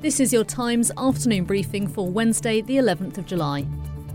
This 0.00 0.18
is 0.18 0.32
your 0.32 0.44
Times 0.44 0.90
afternoon 0.96 1.44
briefing 1.44 1.86
for 1.86 2.08
Wednesday, 2.08 2.62
the 2.62 2.78
11th 2.78 3.18
of 3.18 3.26
July. 3.26 3.66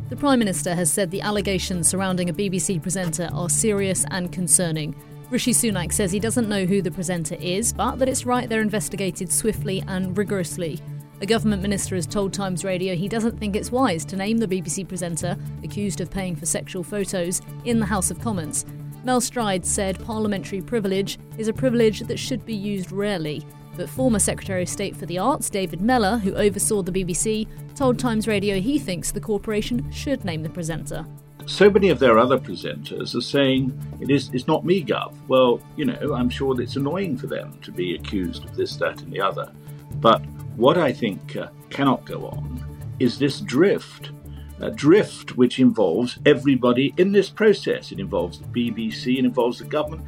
The 0.10 0.16
Prime 0.16 0.40
Minister 0.40 0.74
has 0.74 0.92
said 0.92 1.12
the 1.12 1.22
allegations 1.22 1.88
surrounding 1.88 2.28
a 2.28 2.34
BBC 2.34 2.82
presenter 2.82 3.30
are 3.32 3.52
serious 3.52 4.04
and 4.10 4.32
concerning. 4.32 4.96
Rishi 5.30 5.52
Sunak 5.52 5.94
says 5.94 6.12
he 6.12 6.20
doesn't 6.20 6.50
know 6.50 6.66
who 6.66 6.82
the 6.82 6.90
presenter 6.90 7.36
is, 7.36 7.72
but 7.72 7.98
that 7.98 8.10
it's 8.10 8.26
right 8.26 8.50
they're 8.50 8.62
investigated 8.62 9.32
swiftly 9.32 9.84
and 9.88 10.18
rigorously. 10.18 10.80
A 11.22 11.28
government 11.28 11.62
minister 11.62 11.94
has 11.94 12.08
told 12.08 12.34
Times 12.34 12.64
Radio 12.64 12.96
he 12.96 13.08
doesn't 13.08 13.38
think 13.38 13.56
it's 13.56 13.72
wise 13.72 14.06
to 14.06 14.16
name 14.16 14.40
the 14.40 14.48
BBC 14.48 14.88
presenter 14.88 15.38
accused 15.64 16.02
of 16.02 16.10
paying 16.10 16.36
for 16.36 16.48
sexual 16.48 16.84
photos 16.84 17.44
in 17.64 17.80
the 17.80 17.86
House 17.86 18.10
of 18.10 18.20
Commons. 18.20 18.66
Mel 19.04 19.22
Stride 19.22 19.64
said 19.64 20.04
parliamentary 20.04 20.64
privilege 20.64 21.20
is 21.38 21.48
a 21.48 21.54
privilege 21.54 22.00
that 22.00 22.18
should 22.18 22.44
be 22.44 22.56
used 22.56 22.92
rarely. 22.92 23.46
But 23.76 23.90
former 23.90 24.20
Secretary 24.20 24.64
of 24.64 24.70
State 24.70 24.96
for 24.96 25.06
the 25.06 25.18
Arts, 25.18 25.50
David 25.50 25.82
Mellor, 25.82 26.18
who 26.18 26.34
oversaw 26.36 26.82
the 26.82 26.92
BBC, 26.92 27.48
told 27.76 28.00
Times 28.00 28.28
Radio 28.28 28.60
he 28.60 28.80
thinks 28.80 29.12
the 29.12 29.20
corporation 29.20 29.92
should 29.92 30.24
name 30.24 30.44
the 30.44 30.50
presenter. 30.50 31.06
So 31.46 31.70
many 31.70 31.90
of 31.90 32.00
their 32.00 32.18
other 32.18 32.40
presenters 32.40 33.16
are 33.16 33.22
saying 33.22 33.78
it 34.02 34.10
is 34.10 34.32
it's 34.34 34.48
not 34.48 34.66
me, 34.66 34.84
Gov. 34.84 35.14
Well, 35.28 35.62
you 35.76 35.86
know, 35.86 36.14
I'm 36.16 36.30
sure 36.30 36.56
that 36.56 36.64
it's 36.64 36.76
annoying 36.76 37.18
for 37.18 37.28
them 37.28 37.60
to 37.62 37.72
be 37.72 37.96
accused 37.96 38.44
of 38.46 38.56
this, 38.56 38.78
that, 38.78 39.02
and 39.02 39.12
the 39.12 39.22
other. 39.22 39.52
But 39.96 40.26
what 40.56 40.78
I 40.78 40.92
think 40.92 41.36
uh, 41.36 41.50
cannot 41.70 42.06
go 42.06 42.28
on 42.28 42.64
is 43.00 43.20
this 43.20 43.42
drift. 43.42 44.12
A 44.60 44.72
drift 44.72 45.36
which 45.36 45.60
involves 45.60 46.18
everybody 46.26 46.94
in 46.98 47.12
this 47.12 47.30
process. 47.30 47.92
It 47.92 48.00
involves 48.00 48.40
the 48.40 48.46
BBC, 48.46 49.20
it 49.20 49.26
involves 49.26 49.60
the 49.60 49.66
government, 49.66 50.06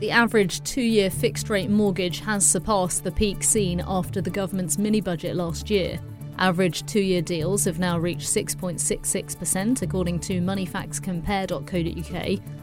the 0.00 0.10
average 0.10 0.62
two 0.62 0.80
year 0.80 1.10
fixed 1.10 1.50
rate 1.50 1.68
mortgage 1.68 2.20
has 2.20 2.44
surpassed 2.44 3.04
the 3.04 3.12
peak 3.12 3.42
seen 3.44 3.82
after 3.86 4.22
the 4.22 4.30
government's 4.30 4.78
mini 4.78 5.02
budget 5.02 5.36
last 5.36 5.68
year. 5.68 6.00
Average 6.38 6.86
two 6.86 7.02
year 7.02 7.20
deals 7.20 7.66
have 7.66 7.78
now 7.78 7.98
reached 7.98 8.26
6.66%, 8.26 9.82
according 9.82 10.18
to 10.20 10.40
moneyfactscompare.co.uk, 10.40 12.14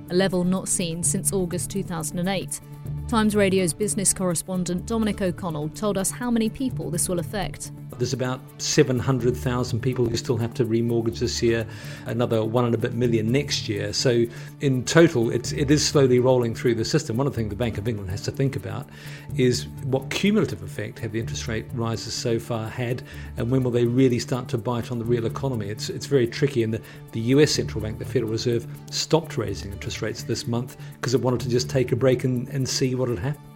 a 0.09 0.13
level 0.13 0.43
not 0.43 0.67
seen 0.67 1.03
since 1.03 1.31
August 1.31 1.69
2008. 1.69 2.59
Times 3.07 3.35
Radio's 3.35 3.73
business 3.73 4.15
correspondent 4.15 4.87
Dominic 4.87 5.21
O'Connell 5.21 5.69
told 5.69 5.99
us 5.99 6.09
how 6.09 6.31
many 6.31 6.49
people 6.49 6.89
this 6.89 7.07
will 7.07 7.19
affect. 7.19 7.71
There's 7.97 8.13
about 8.13 8.39
700,000 8.57 9.79
people 9.79 10.05
who 10.05 10.15
still 10.17 10.37
have 10.37 10.53
to 10.55 10.65
remortgage 10.65 11.19
this 11.19 11.41
year, 11.41 11.65
another 12.05 12.43
one 12.43 12.65
and 12.65 12.75
a 12.75 12.77
bit 12.77 12.93
million 12.93 13.31
next 13.31 13.67
year. 13.67 13.93
So, 13.93 14.25
in 14.61 14.83
total, 14.85 15.29
it's, 15.29 15.51
it 15.51 15.71
is 15.71 15.85
slowly 15.85 16.19
rolling 16.19 16.55
through 16.55 16.75
the 16.75 16.85
system. 16.85 17.17
One 17.17 17.27
of 17.27 17.33
the 17.33 17.37
things 17.37 17.49
the 17.49 17.55
Bank 17.55 17.77
of 17.77 17.87
England 17.87 18.09
has 18.11 18.21
to 18.23 18.31
think 18.31 18.55
about 18.55 18.87
is 19.35 19.67
what 19.83 20.09
cumulative 20.09 20.61
effect 20.63 20.99
have 20.99 21.11
the 21.11 21.19
interest 21.19 21.47
rate 21.47 21.65
rises 21.73 22.13
so 22.13 22.39
far 22.39 22.69
had, 22.69 23.03
and 23.37 23.49
when 23.49 23.63
will 23.63 23.71
they 23.71 23.85
really 23.85 24.19
start 24.19 24.47
to 24.49 24.57
bite 24.57 24.91
on 24.91 24.99
the 24.99 25.05
real 25.05 25.25
economy? 25.25 25.67
It's, 25.69 25.89
it's 25.89 26.05
very 26.05 26.27
tricky. 26.27 26.63
And 26.63 26.73
the, 26.73 26.81
the 27.11 27.21
US 27.21 27.51
central 27.51 27.81
bank, 27.81 27.99
the 27.99 28.05
Federal 28.05 28.31
Reserve, 28.31 28.67
stopped 28.91 29.37
raising 29.37 29.71
interest 29.71 30.01
rates 30.01 30.23
this 30.23 30.47
month 30.47 30.77
because 30.95 31.13
it 31.13 31.21
wanted 31.21 31.39
to 31.41 31.49
just 31.49 31.69
take 31.69 31.91
a 31.91 31.95
break 31.95 32.23
and, 32.23 32.47
and 32.49 32.67
see 32.67 32.95
what 32.95 33.09
had 33.09 33.19
happened. 33.19 33.46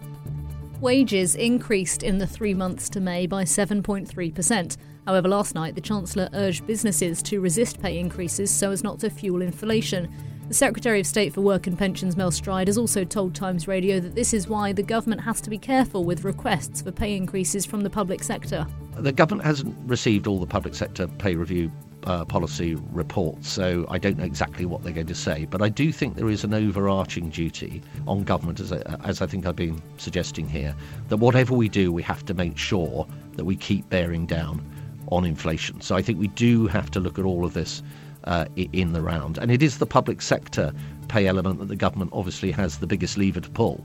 Wages 0.82 1.36
increased 1.36 2.02
in 2.02 2.18
the 2.18 2.26
three 2.26 2.54
months 2.54 2.88
to 2.88 3.00
May 3.00 3.28
by 3.28 3.44
7.3%. 3.44 4.76
However, 5.06 5.28
last 5.28 5.54
night 5.54 5.76
the 5.76 5.80
Chancellor 5.80 6.28
urged 6.32 6.66
businesses 6.66 7.22
to 7.22 7.40
resist 7.40 7.80
pay 7.80 8.00
increases 8.00 8.50
so 8.50 8.72
as 8.72 8.82
not 8.82 8.98
to 8.98 9.08
fuel 9.08 9.42
inflation. 9.42 10.12
The 10.48 10.54
Secretary 10.54 10.98
of 10.98 11.06
State 11.06 11.34
for 11.34 11.40
Work 11.40 11.68
and 11.68 11.78
Pensions, 11.78 12.16
Mel 12.16 12.32
Stride, 12.32 12.66
has 12.66 12.78
also 12.78 13.04
told 13.04 13.32
Times 13.32 13.68
Radio 13.68 14.00
that 14.00 14.16
this 14.16 14.34
is 14.34 14.48
why 14.48 14.72
the 14.72 14.82
government 14.82 15.20
has 15.20 15.40
to 15.42 15.50
be 15.50 15.56
careful 15.56 16.02
with 16.02 16.24
requests 16.24 16.82
for 16.82 16.90
pay 16.90 17.16
increases 17.16 17.64
from 17.64 17.82
the 17.82 17.90
public 17.90 18.24
sector. 18.24 18.66
The 18.96 19.12
government 19.12 19.46
hasn't 19.46 19.76
received 19.88 20.26
all 20.26 20.40
the 20.40 20.46
public 20.46 20.74
sector 20.74 21.06
pay 21.06 21.36
review 21.36 21.70
uh, 22.04 22.24
policy 22.24 22.74
report, 22.90 23.44
so 23.44 23.86
I 23.88 23.98
don't 23.98 24.18
know 24.18 24.24
exactly 24.24 24.64
what 24.64 24.82
they're 24.82 24.92
going 24.92 25.06
to 25.06 25.14
say. 25.14 25.46
But 25.50 25.62
I 25.62 25.68
do 25.68 25.92
think 25.92 26.16
there 26.16 26.28
is 26.28 26.44
an 26.44 26.54
overarching 26.54 27.30
duty 27.30 27.82
on 28.06 28.24
government, 28.24 28.60
as 28.60 28.72
I, 28.72 28.78
as 29.04 29.22
I 29.22 29.26
think 29.26 29.46
I've 29.46 29.56
been 29.56 29.80
suggesting 29.98 30.48
here, 30.48 30.74
that 31.08 31.18
whatever 31.18 31.54
we 31.54 31.68
do, 31.68 31.92
we 31.92 32.02
have 32.02 32.24
to 32.26 32.34
make 32.34 32.58
sure 32.58 33.06
that 33.36 33.44
we 33.44 33.56
keep 33.56 33.88
bearing 33.88 34.26
down 34.26 34.64
on 35.08 35.24
inflation. 35.24 35.80
So 35.80 35.94
I 35.94 36.02
think 36.02 36.18
we 36.18 36.28
do 36.28 36.66
have 36.66 36.90
to 36.92 37.00
look 37.00 37.18
at 37.18 37.24
all 37.24 37.44
of 37.44 37.54
this 37.54 37.82
uh, 38.24 38.46
in 38.56 38.92
the 38.92 39.02
round. 39.02 39.38
And 39.38 39.50
it 39.50 39.62
is 39.62 39.78
the 39.78 39.86
public 39.86 40.22
sector 40.22 40.72
pay 41.08 41.26
element 41.26 41.58
that 41.58 41.68
the 41.68 41.76
government 41.76 42.10
obviously 42.12 42.50
has 42.52 42.78
the 42.78 42.86
biggest 42.86 43.18
lever 43.18 43.40
to 43.40 43.50
pull. 43.50 43.84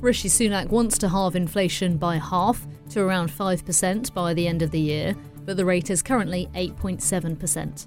Rishi 0.00 0.28
Sunak 0.28 0.68
wants 0.70 0.98
to 0.98 1.08
halve 1.08 1.36
inflation 1.36 1.96
by 1.96 2.16
half 2.16 2.66
to 2.90 3.00
around 3.00 3.30
5% 3.30 4.14
by 4.14 4.34
the 4.34 4.48
end 4.48 4.62
of 4.62 4.72
the 4.72 4.80
year 4.80 5.14
but 5.44 5.56
the 5.56 5.64
rate 5.64 5.90
is 5.90 6.02
currently 6.02 6.48
8.7%. 6.54 7.86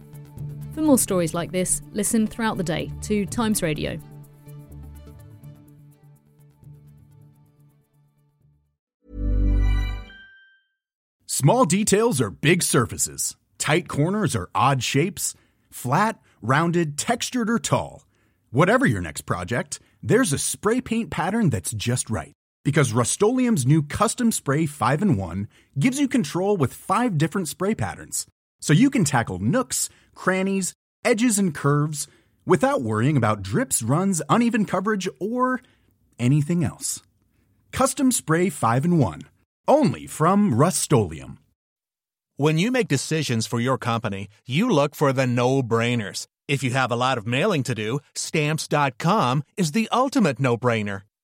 For 0.74 0.82
more 0.82 0.98
stories 0.98 1.34
like 1.34 1.52
this, 1.52 1.82
listen 1.94 2.28
throughout 2.28 2.58
the 2.58 2.64
day 2.64 2.92
to 3.04 3.26
Times 3.26 3.62
Radio. 3.62 4.00
Small 11.26 11.66
details 11.66 12.22
are 12.22 12.30
big 12.30 12.64
surfaces, 12.64 13.36
tight 13.58 13.88
corners 13.88 14.36
are 14.36 14.50
odd 14.56 14.82
shapes, 14.82 15.36
flat, 15.70 16.20
rounded, 16.42 16.98
textured, 16.98 17.50
or 17.50 17.60
tall. 17.60 18.06
Whatever 18.52 18.86
your 18.86 19.02
next 19.02 19.22
project, 19.22 19.80
there's 20.02 20.32
a 20.32 20.38
spray 20.38 20.80
paint 20.80 21.10
pattern 21.10 21.50
that's 21.50 21.72
just 21.72 22.10
right 22.10 22.36
because 22.66 22.92
Rust-Oleum 22.92 23.56
Custom 23.84 24.34
Spray 24.34 24.66
5 24.66 25.02
in 25.02 25.16
1 25.16 25.48
gives 25.80 26.00
you 26.00 26.10
control 26.10 26.58
with 26.58 26.74
five 26.74 27.18
different 27.18 27.48
spray 27.48 27.76
patterns. 27.76 28.26
So 28.60 28.74
you 28.74 28.90
can 28.90 29.06
tackle 29.06 29.40
nooks, 29.40 29.90
crannies, 30.16 30.74
edges, 31.06 31.40
and 31.40 31.54
curves 31.54 32.08
without 32.46 32.82
worrying 32.82 33.16
about 33.16 33.44
drips, 33.44 33.84
runs, 33.84 34.22
uneven 34.28 34.66
coverage, 34.66 35.08
or 35.20 35.62
anything 36.18 36.64
else. 36.64 37.02
Custom 37.72 38.12
Spray 38.12 38.50
5 38.50 38.86
in 38.86 38.98
1. 38.98 39.22
Only 39.68 40.08
from 40.08 40.56
Rust 40.56 40.92
When 42.38 42.58
you 42.58 42.72
make 42.72 42.88
decisions 42.88 43.46
for 43.46 43.60
your 43.60 43.78
company, 43.78 44.30
you 44.46 44.70
look 44.70 44.96
for 44.96 45.14
the 45.14 45.28
no 45.28 45.62
brainers. 45.62 46.26
If 46.48 46.64
you 46.64 46.72
have 46.72 46.92
a 46.92 46.96
lot 46.96 47.18
of 47.18 47.28
mailing 47.28 47.64
to 47.64 47.76
do, 47.76 48.00
stamps.com 48.16 49.44
is 49.58 49.72
the 49.72 49.90
ultimate 49.92 50.40
no 50.40 50.58
brainer. 50.58 51.02